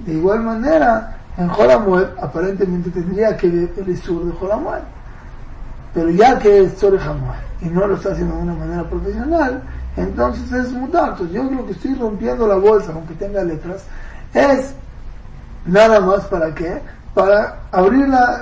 De 0.05 0.11
igual 0.11 0.41
manera, 0.41 1.20
en 1.37 1.47
Jolamuel 1.47 2.09
aparentemente 2.21 2.89
tendría 2.89 3.35
que 3.37 3.47
ver 3.49 3.69
el 3.77 3.97
sur 3.97 4.25
de 4.25 4.31
Jolamuel. 4.33 4.81
Pero 5.93 6.09
ya 6.09 6.39
que 6.39 6.63
es 6.63 6.75
Tzore 6.75 6.99
y 7.61 7.65
no 7.65 7.85
lo 7.87 7.95
está 7.95 8.11
haciendo 8.11 8.35
de 8.35 8.41
una 8.41 8.53
manera 8.53 8.83
profesional, 8.89 9.61
entonces 9.97 10.51
es 10.51 10.71
mutar. 10.71 11.09
Entonces 11.09 11.35
yo 11.35 11.43
lo 11.43 11.65
que 11.65 11.73
estoy 11.73 11.95
rompiendo 11.95 12.47
la 12.47 12.55
bolsa, 12.55 12.91
aunque 12.93 13.13
tenga 13.15 13.43
letras, 13.43 13.83
es 14.33 14.73
nada 15.65 15.99
más 15.99 16.25
para 16.25 16.53
qué? 16.53 16.81
Para 17.13 17.59
abrirla, 17.71 18.41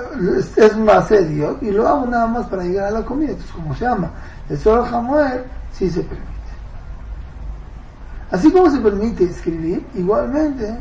es, 0.56 0.76
más 0.76 1.08
serio, 1.08 1.58
y 1.60 1.72
lo 1.72 1.88
hago 1.88 2.06
nada 2.06 2.28
más 2.28 2.46
para 2.46 2.62
llegar 2.62 2.86
a 2.86 2.90
la 2.92 3.04
comida. 3.04 3.30
Entonces, 3.30 3.52
como 3.52 3.74
se 3.74 3.84
llama? 3.84 4.10
El 4.48 4.58
Hamoed, 4.68 5.40
sí 5.72 5.90
se 5.90 6.02
permite. 6.02 6.30
Así 8.30 8.52
como 8.52 8.70
se 8.70 8.78
permite 8.78 9.24
escribir, 9.24 9.84
igualmente 9.94 10.78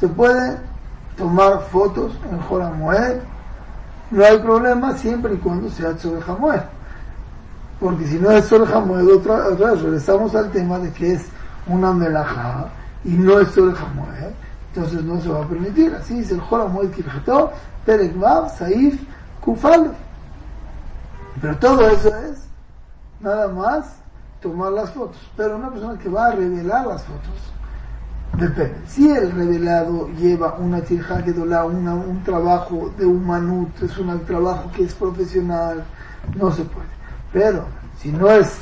se 0.00 0.08
puede 0.08 0.58
tomar 1.18 1.60
fotos 1.70 2.12
en 2.30 2.40
Joramoed, 2.40 3.18
no 4.10 4.24
hay 4.24 4.38
problema 4.38 4.96
siempre 4.96 5.34
y 5.34 5.38
cuando 5.38 5.68
sea 5.68 5.98
sobre 5.98 6.22
Hamoed. 6.26 6.62
Porque 7.80 8.06
si 8.06 8.18
no 8.18 8.30
es 8.30 8.46
sobre 8.46 8.72
Hamoed, 8.72 9.06
otra, 9.08 9.48
otra 9.48 9.72
vez 9.72 9.82
regresamos 9.82 10.34
al 10.34 10.50
tema 10.50 10.78
de 10.78 10.90
que 10.92 11.12
es 11.14 11.26
una 11.66 11.92
melajá 11.92 12.68
y 13.04 13.10
no 13.10 13.38
es 13.40 13.48
sobre 13.50 13.72
Hamoed, 13.72 14.32
entonces 14.74 15.02
no 15.04 15.20
se 15.20 15.28
va 15.28 15.44
a 15.44 15.48
permitir. 15.48 15.94
Así 15.94 16.14
dice 16.14 16.34
el 16.34 16.40
Joramoed 16.40 16.90
Kirjetó, 16.92 17.52
Perek 17.84 18.14
Saif, 18.56 19.02
Kufal. 19.40 19.92
Pero 21.40 21.56
todo 21.58 21.88
eso 21.88 22.08
es 22.08 22.48
nada 23.20 23.48
más 23.48 23.96
tomar 24.40 24.72
las 24.72 24.90
fotos. 24.90 25.18
Pero 25.36 25.56
una 25.56 25.70
persona 25.70 25.98
que 25.98 26.08
va 26.08 26.28
a 26.28 26.30
revelar 26.32 26.86
las 26.86 27.02
fotos, 27.02 27.52
depende. 28.36 28.74
Si 28.86 29.10
el 29.10 29.32
revelado 29.32 30.08
lleva 30.18 30.54
una 30.58 30.80
tirja 30.80 31.22
que 31.24 31.32
dola, 31.32 31.64
un 31.64 32.22
trabajo 32.24 32.92
de 32.98 33.06
humanut, 33.06 33.82
es 33.82 33.96
un 33.98 34.18
trabajo 34.24 34.70
que 34.72 34.84
es 34.84 34.94
profesional, 34.94 35.84
no 36.36 36.50
se 36.52 36.64
puede. 36.64 36.88
Pero 37.32 37.64
si 37.98 38.12
no 38.12 38.30
es 38.30 38.58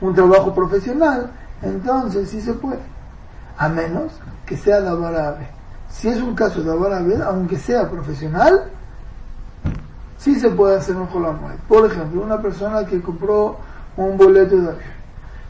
un 0.00 0.14
trabajo 0.14 0.54
profesional, 0.54 1.30
entonces 1.62 2.28
sí 2.30 2.40
se 2.40 2.52
puede. 2.54 2.80
A 3.56 3.68
menos 3.68 4.12
que 4.46 4.56
sea 4.56 4.80
de 4.80 4.88
árabe. 4.88 5.48
Si 5.88 6.08
es 6.08 6.20
un 6.20 6.34
caso 6.34 6.62
de 6.62 6.70
árabe, 6.70 7.18
aunque 7.24 7.56
sea 7.58 7.88
profesional, 7.88 8.70
sí 10.18 10.38
se 10.38 10.50
puede 10.50 10.76
hacer 10.76 10.96
un 10.96 11.06
jolamuet. 11.06 11.58
Por 11.60 11.86
ejemplo, 11.90 12.22
una 12.22 12.40
persona 12.40 12.84
que 12.84 13.00
compró 13.00 13.58
un 13.96 14.16
boleto 14.16 14.56
de 14.56 14.68
avión 14.68 14.97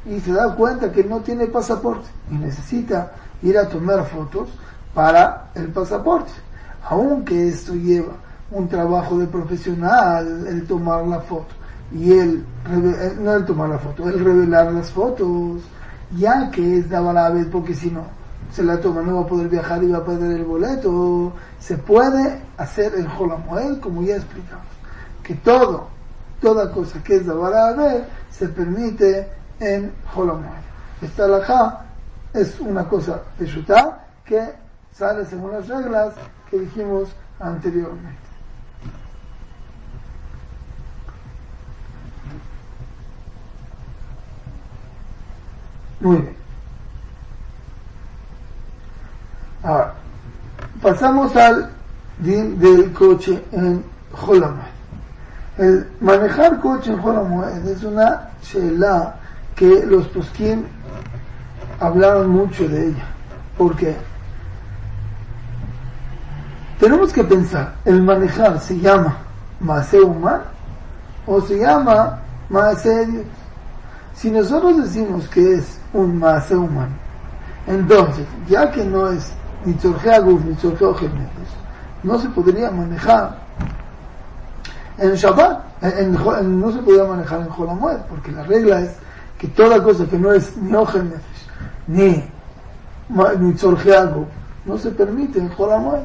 y 0.09 0.21
se 0.21 0.33
da 0.33 0.55
cuenta 0.55 0.91
que 0.91 1.05
no 1.05 1.21
tiene 1.21 1.47
pasaporte. 1.47 2.09
Y 2.31 2.35
necesita 2.35 3.13
ir 3.43 3.59
a 3.59 3.69
tomar 3.69 4.05
fotos 4.07 4.49
para 4.95 5.51
el 5.55 5.69
pasaporte. 5.69 6.33
Aunque 6.89 7.49
esto 7.49 7.75
lleva 7.75 8.15
un 8.51 8.69
trabajo 8.69 9.19
de 9.19 9.27
profesional, 9.27 10.47
el 10.47 10.67
tomar 10.67 11.07
la 11.07 11.21
foto 11.21 11.55
y 11.93 12.13
el, 12.13 12.45
eh, 12.71 13.17
no 13.21 13.35
el 13.35 13.45
tomar 13.45 13.69
la 13.69 13.79
foto, 13.79 14.09
el 14.09 14.23
revelar 14.23 14.73
las 14.73 14.91
fotos, 14.91 15.63
ya 16.17 16.51
que 16.51 16.79
es 16.79 16.89
vez 16.89 17.47
porque 17.51 17.75
si 17.75 17.91
no 17.91 18.03
se 18.53 18.63
la 18.63 18.81
toma, 18.81 19.03
no 19.03 19.17
va 19.17 19.21
a 19.23 19.27
poder 19.27 19.49
viajar 19.49 19.83
y 19.83 19.89
va 19.89 19.99
a 19.99 20.05
perder 20.05 20.39
el 20.39 20.45
boleto, 20.45 21.33
se 21.59 21.77
puede 21.77 22.41
hacer 22.57 22.95
el 22.95 23.07
Jolamuel, 23.07 23.79
como 23.79 24.03
ya 24.03 24.17
explicamos, 24.17 24.67
que 25.23 25.35
todo, 25.35 25.89
toda 26.41 26.71
cosa 26.73 27.03
que 27.03 27.17
es 27.17 27.27
vez 27.27 28.05
se 28.31 28.49
permite 28.49 29.29
en 29.61 29.93
Holomoed. 30.15 30.49
Esta 31.03 31.25
alajá 31.25 31.85
es 32.33 32.59
una 32.61 32.89
cosa 32.89 33.21
peshuta 33.39 34.05
que 34.25 34.55
sale 34.93 35.25
según 35.25 35.53
las 35.53 35.69
reglas 35.69 36.15
que 36.51 36.59
dijimos 36.59 37.09
anteriormente. 37.41 38.29
Muy 46.01 46.17
bien. 46.17 46.37
Ahora, 49.63 49.95
pasamos 50.81 51.35
al 51.35 51.71
din 52.19 52.59
del 52.59 52.93
coche 52.93 53.45
en 53.53 53.85
Holomoed. 54.27 54.79
El 55.59 55.91
manejar 56.01 56.61
coche 56.61 56.93
en 56.93 57.01
Holomoed 57.01 57.67
es 57.67 57.83
una 57.83 58.31
shela 58.43 59.18
que 59.59 59.85
los 59.85 60.07
posquín 60.09 60.67
hablaron 61.81 62.31
mucho 62.31 62.69
de 62.69 62.89
ella. 62.89 63.05
¿Por 63.57 63.75
qué? 63.77 63.97
Tenemos 66.79 67.13
que 67.13 67.25
pensar, 67.25 67.75
el 67.85 68.01
manejar 68.01 68.61
se 68.61 68.79
llama 68.79 69.19
Maase 69.59 70.01
humano 70.01 70.45
o 71.27 71.41
se 71.41 71.59
llama 71.59 72.21
Maase 72.49 73.05
Dios. 73.07 73.25
Si 74.15 74.31
nosotros 74.31 74.77
decimos 74.77 75.29
que 75.29 75.55
es 75.55 75.81
un 75.93 76.21
Maase 76.21 76.55
humano, 76.55 76.95
entonces, 77.67 78.27
ya 78.49 78.71
que 78.71 78.85
no 78.85 79.11
es 79.11 79.33
ni 79.65 79.75
Tzorgeaguf 79.75 80.45
ni 80.45 80.55
Tzorgeogenetos, 80.55 81.49
no 82.05 82.17
se 82.17 82.29
podría 82.29 82.71
manejar 82.71 83.39
en 84.99 85.15
Shabbat, 85.15 85.83
no 86.45 86.71
se 86.71 86.79
podría 86.79 87.05
manejar 87.05 87.41
en 87.41 87.49
Jolamued, 87.49 87.99
porque 88.09 88.31
la 88.31 88.45
regla 88.45 88.81
es 88.83 88.97
que 89.39 89.49
toda 89.49 89.83
cosa 89.83 90.07
que 90.07 90.19
no 90.19 90.33
es 90.33 90.57
ni 90.57 90.75
Ojen 90.75 91.13
ni, 91.87 92.25
ni 93.09 93.55
no 94.65 94.77
se 94.77 94.91
permite 94.91 95.39
en 95.39 95.49
Jolamued. 95.49 96.03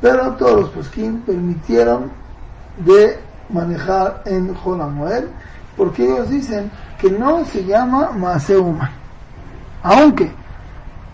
Pero 0.00 0.32
todos 0.32 0.62
los 0.62 0.70
posquín 0.70 1.20
permitieron 1.20 2.10
de 2.84 3.20
manejar 3.50 4.22
en 4.24 4.52
Jolamued, 4.54 5.24
porque 5.76 6.04
ellos 6.04 6.28
dicen 6.28 6.70
que 6.98 7.10
no 7.10 7.44
se 7.44 7.64
llama 7.64 8.10
Maase 8.10 8.56
Aunque 9.82 10.32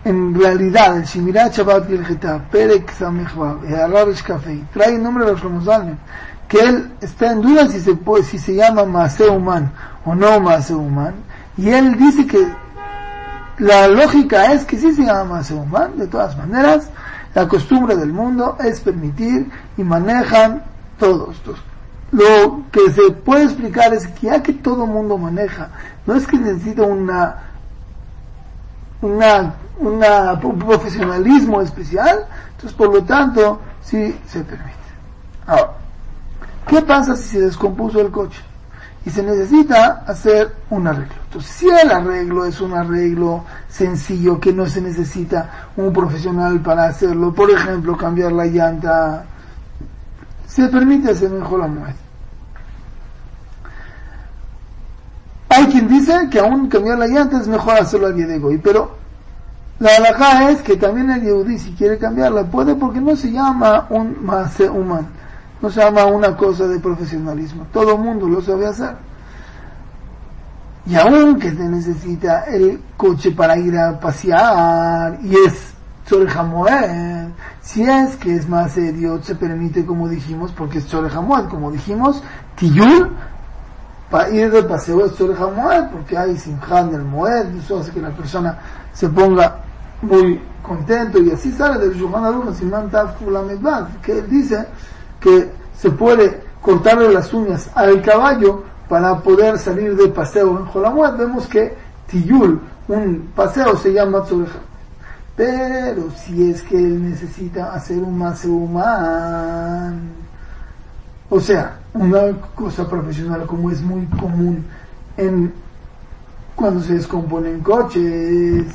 en 0.04 0.34
realidad 0.34 0.96
el 0.96 1.04
Shimirat 1.04 1.52
Shabbat 1.54 1.86
Gilgita, 1.86 2.42
Perek 2.50 2.90
Samechvav, 2.92 3.64
Eharar 3.66 4.08
Café, 4.24 4.64
trae 4.72 4.94
el 4.94 5.02
nombre 5.02 5.26
de 5.26 5.32
los 5.32 5.42
Ramosalen, 5.42 5.98
que 6.48 6.58
él 6.60 6.92
está 7.02 7.32
en 7.32 7.42
duda 7.42 7.68
si 7.68 7.80
se 7.80 7.94
puede, 7.94 8.24
si 8.24 8.38
se 8.38 8.54
llama 8.54 8.84
Maase 8.86 9.28
o 9.28 10.14
no 10.14 10.40
Maase 10.40 10.74
y 11.58 11.70
él 11.70 11.98
dice 11.98 12.24
que 12.26 12.48
la 13.58 13.88
lógica 13.88 14.52
es 14.52 14.64
que 14.64 14.78
sí 14.78 14.92
se 14.94 15.04
llama 15.04 15.42
humano, 15.50 15.96
de 15.96 16.06
todas 16.06 16.38
maneras, 16.38 16.88
la 17.34 17.48
costumbre 17.48 17.96
del 17.96 18.12
mundo 18.12 18.56
es 18.60 18.80
permitir 18.80 19.50
y 19.76 19.82
manejan 19.82 20.62
todos. 20.98 21.36
Lo 22.12 22.62
que 22.70 22.90
se 22.92 23.10
puede 23.10 23.44
explicar 23.44 23.92
es 23.92 24.06
que 24.06 24.28
ya 24.28 24.40
que 24.40 24.52
todo 24.52 24.86
mundo 24.86 25.18
maneja, 25.18 25.68
no 26.06 26.14
es 26.14 26.28
que 26.28 26.38
necesita 26.38 26.82
una, 26.82 27.42
un 29.02 30.58
profesionalismo 30.60 31.60
especial, 31.60 32.26
entonces 32.52 32.72
por 32.72 32.94
lo 32.94 33.02
tanto 33.02 33.60
sí 33.82 34.16
se 34.28 34.44
permite. 34.44 34.78
Ahora, 35.44 35.72
¿qué 36.68 36.80
pasa 36.82 37.16
si 37.16 37.24
se 37.24 37.40
descompuso 37.40 38.00
el 38.00 38.12
coche? 38.12 38.42
y 39.08 39.10
se 39.10 39.22
necesita 39.22 40.04
hacer 40.06 40.54
un 40.68 40.86
arreglo. 40.86 41.14
Si 41.40 41.68
el 41.68 41.90
arreglo 41.90 42.44
es 42.44 42.60
un 42.60 42.74
arreglo 42.74 43.44
sencillo 43.68 44.40
que 44.40 44.52
no 44.52 44.66
se 44.66 44.80
necesita 44.80 45.68
un 45.76 45.92
profesional 45.92 46.60
para 46.60 46.84
hacerlo, 46.84 47.32
por 47.32 47.50
ejemplo, 47.50 47.96
cambiar 47.96 48.32
la 48.32 48.46
llanta, 48.46 49.24
se 50.46 50.68
permite 50.68 51.10
hacer 51.10 51.30
mejor 51.30 51.60
la 51.60 51.66
muerte. 51.66 52.00
Hay 55.50 55.66
quien 55.66 55.88
dice 55.88 56.28
que 56.30 56.40
aún 56.40 56.68
cambiar 56.68 56.98
la 56.98 57.06
llanta 57.06 57.40
es 57.40 57.48
mejor 57.48 57.74
hacerlo 57.74 58.06
al 58.06 58.14
Yedegoy, 58.14 58.58
pero 58.58 58.96
la 59.78 59.90
halajá 59.96 60.50
es 60.50 60.62
que 60.62 60.76
también 60.76 61.10
el 61.10 61.22
Yehudi 61.22 61.58
si 61.58 61.72
quiere 61.72 61.98
cambiarla 61.98 62.44
puede 62.44 62.74
porque 62.74 63.00
no 63.00 63.16
se 63.16 63.30
llama 63.30 63.86
un 63.90 64.24
mase 64.24 64.68
humano 64.68 65.08
no 65.60 65.70
se 65.70 65.80
llama 65.80 66.06
una 66.06 66.36
cosa 66.36 66.66
de 66.66 66.78
profesionalismo. 66.78 67.66
Todo 67.72 67.94
el 67.94 67.98
mundo 67.98 68.28
lo 68.28 68.40
sabe 68.40 68.66
hacer. 68.66 69.07
Y 70.88 70.96
aunque 70.96 71.50
se 71.50 71.68
necesita 71.68 72.44
el 72.44 72.80
coche 72.96 73.32
para 73.32 73.58
ir 73.58 73.76
a 73.76 74.00
pasear 74.00 75.18
y 75.22 75.34
es 75.34 75.74
Hamoed, 76.34 77.28
si 77.60 77.82
es 77.82 78.16
que 78.16 78.34
es 78.34 78.48
más 78.48 78.72
serio, 78.72 79.22
se 79.22 79.34
permite 79.34 79.84
como 79.84 80.08
dijimos, 80.08 80.50
porque 80.56 80.78
es 80.78 80.94
Hamoed, 80.94 81.48
como 81.48 81.70
dijimos, 81.70 82.22
Tiyul, 82.56 83.10
para 84.10 84.30
ir 84.30 84.50
de 84.50 84.62
paseo 84.62 85.04
es 85.04 85.20
Hamoed, 85.20 85.90
porque 85.92 86.16
hay 86.16 86.38
Simhan 86.38 86.90
del 86.90 87.02
Moed, 87.02 87.54
eso 87.56 87.80
hace 87.80 87.90
que 87.90 88.00
la 88.00 88.10
persona 88.10 88.58
se 88.94 89.10
ponga 89.10 89.58
muy 90.00 90.40
contento 90.62 91.20
y 91.20 91.30
así 91.30 91.52
sale 91.52 91.78
del 91.78 91.98
Shulchan 91.98 92.24
Aruch, 92.24 92.54
Simán 92.54 92.90
que 94.02 94.18
él 94.20 94.30
dice 94.30 94.66
que 95.20 95.52
se 95.76 95.90
puede 95.90 96.42
cortarle 96.62 97.12
las 97.12 97.30
uñas 97.34 97.70
al 97.74 98.00
caballo 98.00 98.64
para 98.88 99.18
poder 99.18 99.58
salir 99.58 99.94
de 99.96 100.08
paseo 100.08 100.58
en 100.58 100.64
Jolamuat, 100.66 101.16
vemos 101.16 101.46
que 101.46 101.74
Tiyul, 102.06 102.60
un 102.88 103.30
paseo, 103.34 103.76
se 103.76 103.92
llama 103.92 104.22
Tzoreja. 104.22 104.58
Pero 105.36 106.10
si 106.10 106.50
es 106.50 106.62
que 106.62 106.76
él 106.76 107.10
necesita 107.10 107.72
hacer 107.72 107.98
un 107.98 108.20
humano, 108.44 109.98
o 111.30 111.38
sea, 111.38 111.78
una 111.92 112.32
cosa 112.54 112.88
profesional 112.88 113.46
como 113.46 113.70
es 113.70 113.82
muy 113.82 114.06
común 114.06 114.64
en 115.16 115.52
cuando 116.56 116.80
se 116.80 116.94
descomponen 116.94 117.60
coches. 117.60 118.66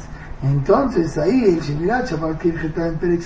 Entonces 0.41 1.17
ahí 1.17 1.43
el 1.46 1.60
Shemirat 1.60 2.10
Shabbat 2.10 2.46
está 2.46 2.88
en 2.88 2.96
Perek 2.96 3.22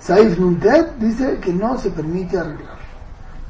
Saif 0.00 0.38
Nuntet 0.38 0.96
dice 0.98 1.38
que 1.40 1.52
no 1.52 1.78
se 1.78 1.90
permite 1.90 2.38
arreglar. 2.38 2.77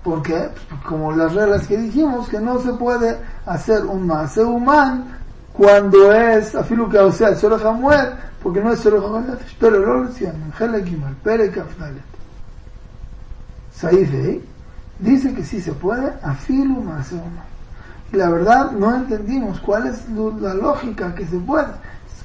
¿Por 0.03 0.23
qué? 0.23 0.49
Pues 0.69 0.81
como 0.83 1.13
las 1.13 1.35
reglas 1.35 1.67
que 1.67 1.77
dijimos, 1.77 2.29
que 2.29 2.41
no 2.41 2.59
se 2.61 2.73
puede 2.75 3.19
hacer 3.47 3.85
un 3.85 4.07
mase 4.07 4.45
humano 4.45 5.05
cuando 5.53 6.13
es 6.13 6.55
afilu 6.55 6.89
o 6.97 7.13
sea 7.13 7.35
solo 7.35 7.59
Samuel, 7.59 8.11
porque 8.43 8.61
no 8.61 8.73
es 8.73 8.79
solo 8.79 9.03
Samuel, 9.03 9.39
pero 9.59 9.79
lo 9.81 10.07
decían 10.07 10.37
en 10.37 10.53
Helekimal, 10.57 11.15
Perek 11.17 11.59
Afdalet. 11.59 12.03
Saif 13.73 14.11
dice 15.01 15.35
que 15.35 15.45
sí 15.45 15.61
se 15.61 15.73
puede 15.73 16.13
afilu 16.23 16.81
mase 16.81 17.17
humano. 17.17 17.49
Y 18.13 18.17
la 18.17 18.31
verdad 18.31 18.71
no 18.71 18.95
entendimos 18.95 19.61
cuál 19.61 19.89
es 19.89 20.09
la 20.41 20.55
lógica 20.55 21.15
que 21.15 21.27
se 21.27 21.39
puede. 21.39 21.69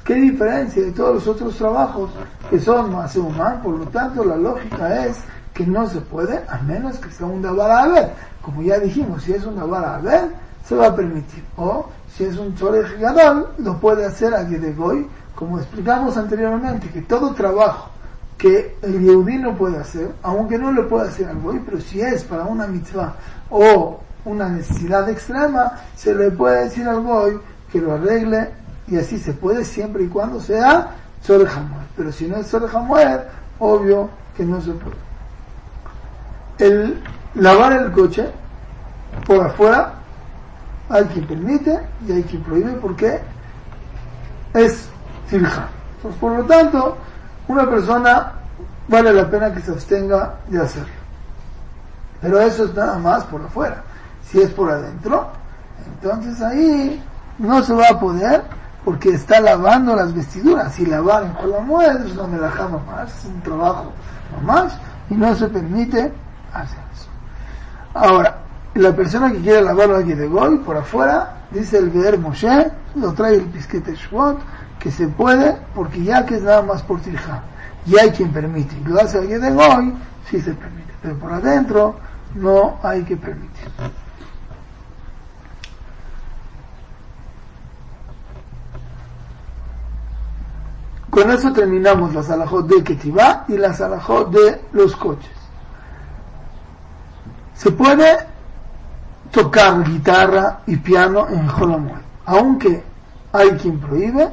¿Qué 0.03 0.15
diferencia 0.15 0.83
de 0.83 0.91
todos 0.91 1.15
los 1.15 1.27
otros 1.27 1.55
trabajos 1.55 2.11
que 2.49 2.59
son 2.59 2.91
más 2.91 3.15
humanos? 3.15 3.61
Por 3.63 3.79
lo 3.79 3.85
tanto, 3.85 4.23
la 4.23 4.35
lógica 4.35 5.05
es 5.05 5.17
que 5.53 5.65
no 5.65 5.87
se 5.87 6.01
puede 6.01 6.43
a 6.49 6.57
menos 6.59 6.97
que 6.97 7.11
sea 7.11 7.27
un 7.27 7.41
dabar 7.41 7.71
a 7.71 7.87
ver. 7.87 8.13
Como 8.41 8.61
ya 8.61 8.79
dijimos, 8.79 9.23
si 9.23 9.33
es 9.33 9.45
un 9.45 9.55
dabar 9.55 9.85
a 9.85 9.97
ver, 9.99 10.29
se 10.65 10.75
va 10.75 10.87
a 10.87 10.95
permitir. 10.95 11.43
O 11.57 11.87
si 12.15 12.23
es 12.23 12.37
un 12.37 12.55
chore 12.55 12.83
gadol, 12.99 13.49
lo 13.59 13.77
puede 13.79 14.05
hacer 14.05 14.33
a 14.33 14.45
Gedegoy, 14.45 15.07
como 15.35 15.59
explicamos 15.59 16.17
anteriormente, 16.17 16.89
que 16.89 17.01
todo 17.01 17.33
trabajo 17.33 17.93
que 18.37 18.75
el 18.81 18.99
Yehudí 18.99 19.37
no 19.37 19.55
puede 19.55 19.77
hacer, 19.77 20.11
aunque 20.21 20.57
no 20.57 20.71
lo 20.71 20.89
puede 20.89 21.07
hacer 21.07 21.27
al 21.29 21.39
Goy, 21.39 21.61
pero 21.65 21.79
si 21.79 22.01
es 22.01 22.25
para 22.25 22.43
una 22.43 22.67
mitzvah 22.67 23.15
o 23.49 24.01
una 24.25 24.49
necesidad 24.49 25.07
extrema, 25.09 25.79
se 25.95 26.13
le 26.13 26.29
puede 26.31 26.65
decir 26.65 26.85
al 26.87 27.01
Goy 27.01 27.39
que 27.71 27.79
lo 27.79 27.93
arregle 27.93 28.49
y 28.87 28.97
así 28.97 29.17
se 29.17 29.31
puede 29.31 29.63
siempre 29.63 30.03
y 30.03 30.07
cuando 30.07 30.41
sea 30.41 30.91
Hamuel. 31.25 31.87
Pero 31.95 32.11
si 32.11 32.27
no 32.27 32.35
es 32.35 32.53
Hamuel, 32.53 33.21
obvio 33.59 34.09
que 34.35 34.43
no 34.43 34.59
se 34.59 34.71
puede. 34.71 34.97
El 36.63 36.97
lavar 37.35 37.73
el 37.73 37.91
coche 37.91 38.31
por 39.27 39.45
afuera 39.45 39.95
hay 40.89 41.03
quien 41.05 41.27
permite 41.27 41.77
y 42.07 42.13
hay 42.13 42.23
quien 42.23 42.41
prohíbe 42.41 42.71
porque 42.81 43.19
es 44.53 44.87
cirja. 45.27 45.67
por 46.21 46.31
lo 46.31 46.45
tanto, 46.45 46.95
una 47.49 47.69
persona 47.69 48.31
vale 48.87 49.11
la 49.11 49.29
pena 49.29 49.53
que 49.53 49.59
se 49.59 49.71
abstenga 49.71 50.35
de 50.47 50.61
hacerlo. 50.61 50.93
Pero 52.21 52.39
eso 52.39 52.63
es 52.63 52.73
nada 52.73 52.97
más 52.97 53.25
por 53.25 53.41
afuera. 53.41 53.83
Si 54.23 54.39
es 54.39 54.49
por 54.51 54.71
adentro, 54.71 55.27
entonces 55.85 56.41
ahí 56.41 57.03
no 57.39 57.61
se 57.61 57.73
va 57.73 57.89
a 57.89 57.99
poder 57.99 58.41
porque 58.85 59.09
está 59.09 59.41
lavando 59.41 59.97
las 59.97 60.13
vestiduras. 60.13 60.73
Si 60.73 60.85
lavar 60.85 61.23
en 61.23 61.33
Jolamuel 61.33 62.05
es 62.05 62.13
una 62.13 62.27
melajá 62.27 62.69
más, 62.69 63.13
es 63.17 63.25
un 63.25 63.41
trabajo 63.41 63.91
más 64.45 64.77
y 65.09 65.15
no 65.15 65.35
se 65.35 65.49
permite 65.49 66.23
hacer 66.61 66.79
eso. 66.93 67.09
Ahora, 67.93 68.37
la 68.75 68.95
persona 68.95 69.31
que 69.31 69.39
quiere 69.39 69.61
lavarlo 69.61 69.97
aquí 69.97 70.13
de 70.13 70.27
Goy, 70.27 70.57
por 70.59 70.77
afuera, 70.77 71.45
dice 71.51 71.77
el 71.77 71.89
Ver 71.89 72.17
Moshe, 72.17 72.71
lo 72.95 73.13
trae 73.13 73.35
el 73.35 73.45
pisquete 73.45 73.95
Shvot, 73.95 74.39
que 74.79 74.91
se 74.91 75.07
puede, 75.07 75.57
porque 75.75 76.03
ya 76.03 76.25
que 76.25 76.35
es 76.35 76.43
nada 76.43 76.61
más 76.61 76.81
por 76.81 76.99
tirja, 77.01 77.43
y 77.85 77.97
hay 77.97 78.11
quien 78.11 78.31
permite. 78.31 78.75
Lo 78.85 78.99
hace 78.99 79.19
alguien 79.19 79.41
de 79.41 79.51
Goy, 79.51 79.93
sí 80.29 80.41
se 80.41 80.53
permite, 80.53 80.93
pero 81.01 81.17
por 81.17 81.33
adentro 81.33 81.95
no 82.35 82.79
hay 82.81 83.03
que 83.03 83.15
permitir. 83.15 83.69
Con 91.13 91.29
eso 91.29 91.53
terminamos 91.53 92.15
las 92.15 92.27
alajot 92.31 92.67
de 92.67 92.83
Ketivá 92.83 93.45
y 93.47 93.55
las 93.55 93.79
alajot 93.81 94.31
de 94.31 94.61
los 94.73 94.95
coches. 94.95 95.29
Se 97.63 97.71
puede 97.71 98.17
tocar 99.31 99.85
guitarra 99.85 100.59
y 100.67 100.75
piano 100.75 101.29
en 101.29 101.47
Jolamuel, 101.47 102.01
aunque 102.25 102.83
hay 103.31 103.51
quien 103.51 103.79
prohíbe, 103.79 104.27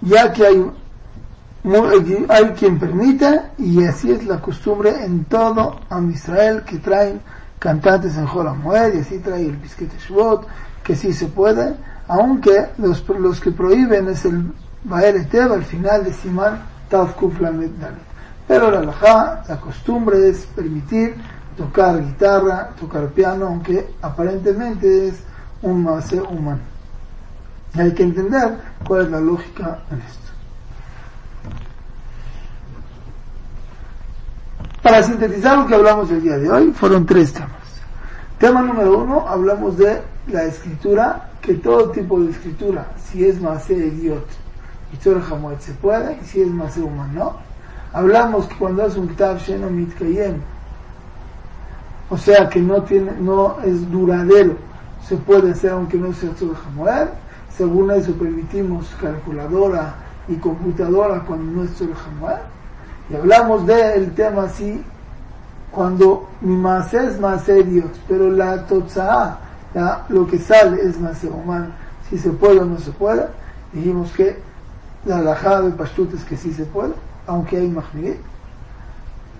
ya 0.00 0.32
que 0.32 0.46
hay, 0.46 0.70
hay 2.30 2.44
quien 2.52 2.78
permite, 2.78 3.42
y 3.58 3.84
así 3.84 4.10
es 4.10 4.24
la 4.24 4.40
costumbre 4.40 5.04
en 5.04 5.26
todo 5.26 5.80
Am 5.90 6.10
Israel 6.10 6.62
que 6.64 6.78
traen 6.78 7.20
cantantes 7.58 8.16
en 8.16 8.26
Jolamuel, 8.26 8.94
y 8.96 9.00
así 9.00 9.18
trae 9.18 9.44
el 9.44 9.58
bisquete 9.58 9.98
Shvot, 9.98 10.46
que 10.82 10.96
sí 10.96 11.12
se 11.12 11.26
puede, 11.26 11.76
aunque 12.08 12.70
los, 12.78 13.06
los 13.06 13.38
que 13.38 13.50
prohíben 13.50 14.08
es 14.08 14.24
el 14.24 14.50
Baer 14.84 15.28
al 15.52 15.64
final 15.64 16.04
de 16.04 16.12
Simán 16.14 16.62
Tavkuf 16.88 17.34
Pero 18.48 18.70
la 18.70 18.80
laja, 18.80 19.42
la 19.46 19.60
costumbre 19.60 20.30
es 20.30 20.46
permitir 20.46 21.16
tocar 21.56 22.04
guitarra, 22.04 22.70
tocar 22.78 23.08
piano, 23.08 23.46
aunque 23.46 23.94
aparentemente 24.02 25.08
es 25.08 25.14
un 25.62 25.84
mase 25.84 26.20
humano. 26.20 26.60
hay 27.74 27.92
que 27.92 28.02
entender 28.02 28.58
cuál 28.86 29.06
es 29.06 29.10
la 29.10 29.20
lógica 29.20 29.78
en 29.90 29.98
esto. 29.98 30.26
Para 34.82 35.02
sintetizar 35.02 35.58
lo 35.58 35.66
que 35.66 35.74
hablamos 35.74 36.10
el 36.10 36.22
día 36.22 36.38
de 36.38 36.50
hoy, 36.50 36.72
fueron 36.72 37.04
tres 37.04 37.32
temas. 37.32 37.50
Tema 38.38 38.62
número 38.62 38.98
uno, 38.98 39.26
hablamos 39.26 39.76
de 39.78 40.00
la 40.28 40.44
escritura, 40.44 41.30
que 41.40 41.54
todo 41.54 41.90
tipo 41.90 42.20
de 42.20 42.30
escritura, 42.30 42.86
si 42.96 43.24
es 43.24 43.40
más 43.40 43.68
idiota, 43.70 44.32
y 44.92 44.96
se 45.60 45.72
puede, 45.74 46.18
y 46.22 46.24
si 46.24 46.42
es 46.42 46.48
más 46.48 46.76
humano, 46.76 47.12
no. 47.14 47.36
Hablamos 47.92 48.46
que 48.46 48.56
cuando 48.56 48.86
es 48.86 48.96
un 48.96 49.08
Ktav 49.08 49.38
Sheno 49.38 49.70
Mitkayem, 49.70 50.40
o 52.08 52.16
sea 52.16 52.48
que 52.48 52.60
no 52.60 52.82
tiene, 52.82 53.12
no 53.20 53.56
es 53.64 53.90
duradero, 53.90 54.56
se 55.06 55.16
puede 55.16 55.52
hacer 55.52 55.70
aunque 55.72 55.96
no 55.96 56.12
sea 56.12 56.30
Tzor 56.30 56.56
Hamoed. 56.66 57.08
Según 57.56 57.90
eso 57.90 58.12
permitimos 58.12 58.86
calculadora 59.00 59.94
y 60.28 60.34
computadora 60.34 61.22
cuando 61.26 61.52
no 61.52 61.64
es 61.64 61.74
Tzor 61.74 61.90
Hamoed. 61.90 62.38
Y 63.10 63.16
hablamos 63.16 63.66
del 63.66 64.12
tema 64.14 64.44
así, 64.44 64.82
cuando 65.70 66.28
mi 66.40 66.56
más 66.56 66.92
es 66.94 67.20
más 67.20 67.44
serio, 67.44 67.84
pero 68.08 68.30
la 68.30 68.66
totza, 68.66 69.38
lo 70.08 70.26
que 70.26 70.38
sale 70.38 70.82
es 70.82 70.98
más 70.98 71.22
humano, 71.24 71.68
si 72.08 72.18
se 72.18 72.30
puede 72.30 72.60
o 72.60 72.64
no 72.64 72.78
se 72.78 72.90
puede. 72.92 73.26
Dijimos 73.72 74.10
que 74.12 74.38
la 75.04 75.18
alajada 75.18 75.62
de 75.62 75.70
Pashtut 75.70 76.14
es 76.14 76.24
que 76.24 76.36
sí 76.36 76.52
se 76.52 76.64
puede, 76.64 76.94
aunque 77.26 77.58
hay 77.58 77.68
mahmir. 77.68 78.18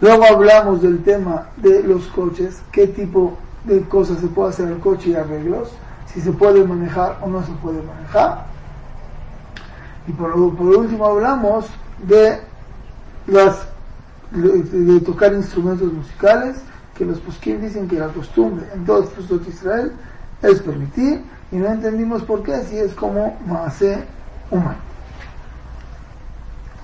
Luego 0.00 0.24
hablamos 0.24 0.82
del 0.82 1.02
tema 1.02 1.48
de 1.56 1.82
los 1.82 2.06
coches, 2.08 2.60
qué 2.70 2.86
tipo 2.86 3.38
de 3.64 3.80
cosas 3.82 4.18
se 4.18 4.26
puede 4.26 4.50
hacer 4.50 4.68
al 4.68 4.78
coche 4.78 5.10
y 5.10 5.14
arreglos, 5.14 5.70
si 6.12 6.20
se 6.20 6.32
puede 6.32 6.64
manejar 6.64 7.18
o 7.22 7.28
no 7.28 7.44
se 7.44 7.52
puede 7.52 7.82
manejar. 7.82 8.46
Y 10.06 10.12
por, 10.12 10.36
último 10.36 11.06
hablamos 11.06 11.66
de 12.06 12.40
las 13.26 13.66
de, 14.30 15.00
tocar 15.00 15.32
instrumentos 15.32 15.92
musicales, 15.92 16.56
que 16.94 17.04
los 17.04 17.18
poskim 17.20 17.60
dicen 17.60 17.88
que 17.88 17.98
la 17.98 18.08
costumbre 18.08 18.66
en 18.74 18.84
todos 18.84 19.10
los 19.30 19.44
de 19.44 19.50
Israel 19.50 19.92
es 20.42 20.60
permitir, 20.60 21.22
y 21.50 21.56
no 21.56 21.68
entendimos 21.68 22.22
por 22.22 22.42
qué, 22.42 22.62
si 22.64 22.76
es 22.78 22.92
como 22.94 23.38
Maase 23.46 24.04
humano. 24.50 24.76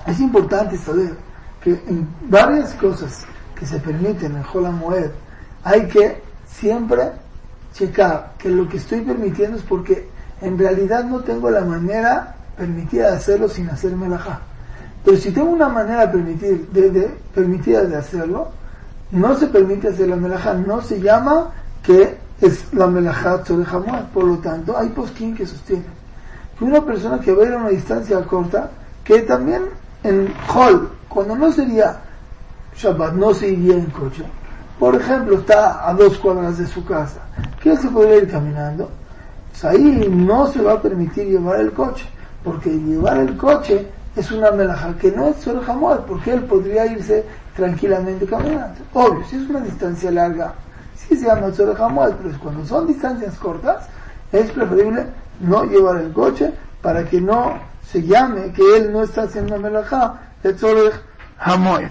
Es 0.07 0.19
importante 0.19 0.77
saber 0.79 1.17
que 1.63 1.71
en 1.71 2.09
varias 2.29 2.75
cosas 2.75 3.25
que 3.59 3.67
se 3.67 3.79
permiten 3.79 4.37
en 4.37 4.43
Jola 4.43 4.71
Moed 4.71 5.11
hay 5.65 5.87
que 5.87 6.23
siempre 6.47 7.13
checar 7.73 8.33
que 8.39 8.49
lo 8.49 8.69
que 8.69 8.77
estoy 8.77 9.01
permitiendo 9.01 9.59
es 9.59 9.63
porque 9.63 10.09
en 10.41 10.59
realidad 10.59 11.05
no 11.05 11.21
tengo 11.21 11.51
la 11.51 11.63
manera 11.63 12.35
permitida 12.57 13.11
de 13.11 13.17
hacerlo 13.17 13.49
sin 13.49 13.71
hacer 13.71 13.95
melajá. 13.97 14.41
Pero 15.05 15.17
si 15.17 15.31
tengo 15.31 15.51
una 15.51 15.69
manera 15.69 16.11
permitir, 16.11 16.69
de, 16.69 17.11
permitida 17.35 17.83
de 17.83 17.97
hacerlo, 17.97 18.51
no 19.11 19.37
se 19.37 19.47
permite 19.47 19.89
hacer 19.89 20.09
la 20.09 20.17
melajá, 20.17 20.55
no 20.55 20.81
se 20.81 21.01
llama 21.01 21.51
que 21.83 22.17
es 22.41 22.73
la 22.75 22.87
melajá 22.87 23.45
sobre 23.45 23.65
jamás. 23.65 24.03
Por 24.13 24.25
lo 24.25 24.39
tanto, 24.39 24.77
hay 24.77 24.89
posquín 24.89 25.35
que 25.35 25.47
sostienen 25.47 25.87
que 26.59 26.65
una 26.65 26.85
persona 26.85 27.19
que 27.21 27.33
va 27.33 27.45
a 27.45 27.47
ir 27.47 27.53
a 27.55 27.59
una 27.59 27.69
distancia 27.71 28.21
corta, 28.25 28.71
que 29.05 29.21
también 29.21 29.63
en 30.03 30.33
Hall, 30.53 30.91
cuando 31.09 31.37
no 31.37 31.53
sería 31.53 32.01
Shabbat, 32.77 33.15
no 33.15 33.35
se 33.35 33.49
iría 33.49 33.75
en 33.75 33.87
coche. 33.87 34.25
Por 34.79 34.95
ejemplo, 34.97 35.39
está 35.39 35.89
a 35.89 35.95
dos 35.95 36.19
cuadras 36.19 36.59
de 36.59 36.67
su 36.67 36.85
casa. 36.85 37.21
¿Qué 37.63 37.77
se 37.77 37.89
podría 37.89 38.17
ir 38.17 38.31
caminando? 38.31 38.91
Pues 39.51 39.65
ahí 39.65 40.09
no 40.11 40.47
se 40.47 40.63
va 40.63 40.73
a 40.73 40.83
permitir 40.83 41.27
llevar 41.27 41.61
el 41.61 41.73
coche, 41.73 42.07
porque 42.43 42.71
llevar 42.71 43.19
el 43.19 43.37
coche 43.37 43.87
es 44.17 44.31
una 44.33 44.51
melaja 44.51 44.95
que 44.99 45.13
no 45.13 45.29
es 45.29 45.37
solo 45.37 45.63
porque 46.07 46.33
él 46.33 46.43
podría 46.45 46.87
irse 46.87 47.25
tranquilamente 47.55 48.27
caminando. 48.27 48.81
Obvio, 48.93 49.25
si 49.27 49.37
es 49.37 49.49
una 49.49 49.61
distancia 49.61 50.11
larga, 50.11 50.55
sí 50.97 51.17
se 51.17 51.27
llama 51.27 51.53
solo 51.53 51.75
jamón, 51.75 52.17
pero 52.23 52.39
cuando 52.41 52.65
son 52.65 52.87
distancias 52.87 53.39
cortas, 53.39 53.87
es 54.33 54.51
preferible 54.51 55.07
no 55.41 55.65
llevar 55.65 55.99
el 55.99 56.13
coche 56.13 56.53
para 56.81 57.05
que 57.05 57.21
no 57.21 57.55
se 57.91 57.99
llame 58.03 58.53
que 58.53 58.65
él 58.77 58.93
no 58.93 59.03
está 59.03 59.23
haciendo 59.25 59.59
melajá 59.59 60.05
de 60.43 60.53
tzorech 60.55 60.97
hamoed. 61.39 61.91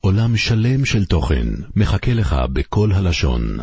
עולם 0.00 0.36
שלם 0.36 0.84
של 0.84 1.04
תוכן 1.04 1.46
מחכה 1.76 2.12
לך 2.12 2.36
בכל 2.52 2.92
הלשון, 2.92 3.58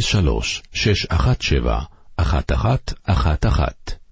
03 0.00 0.62
617 0.72 1.80
1111 2.18 4.03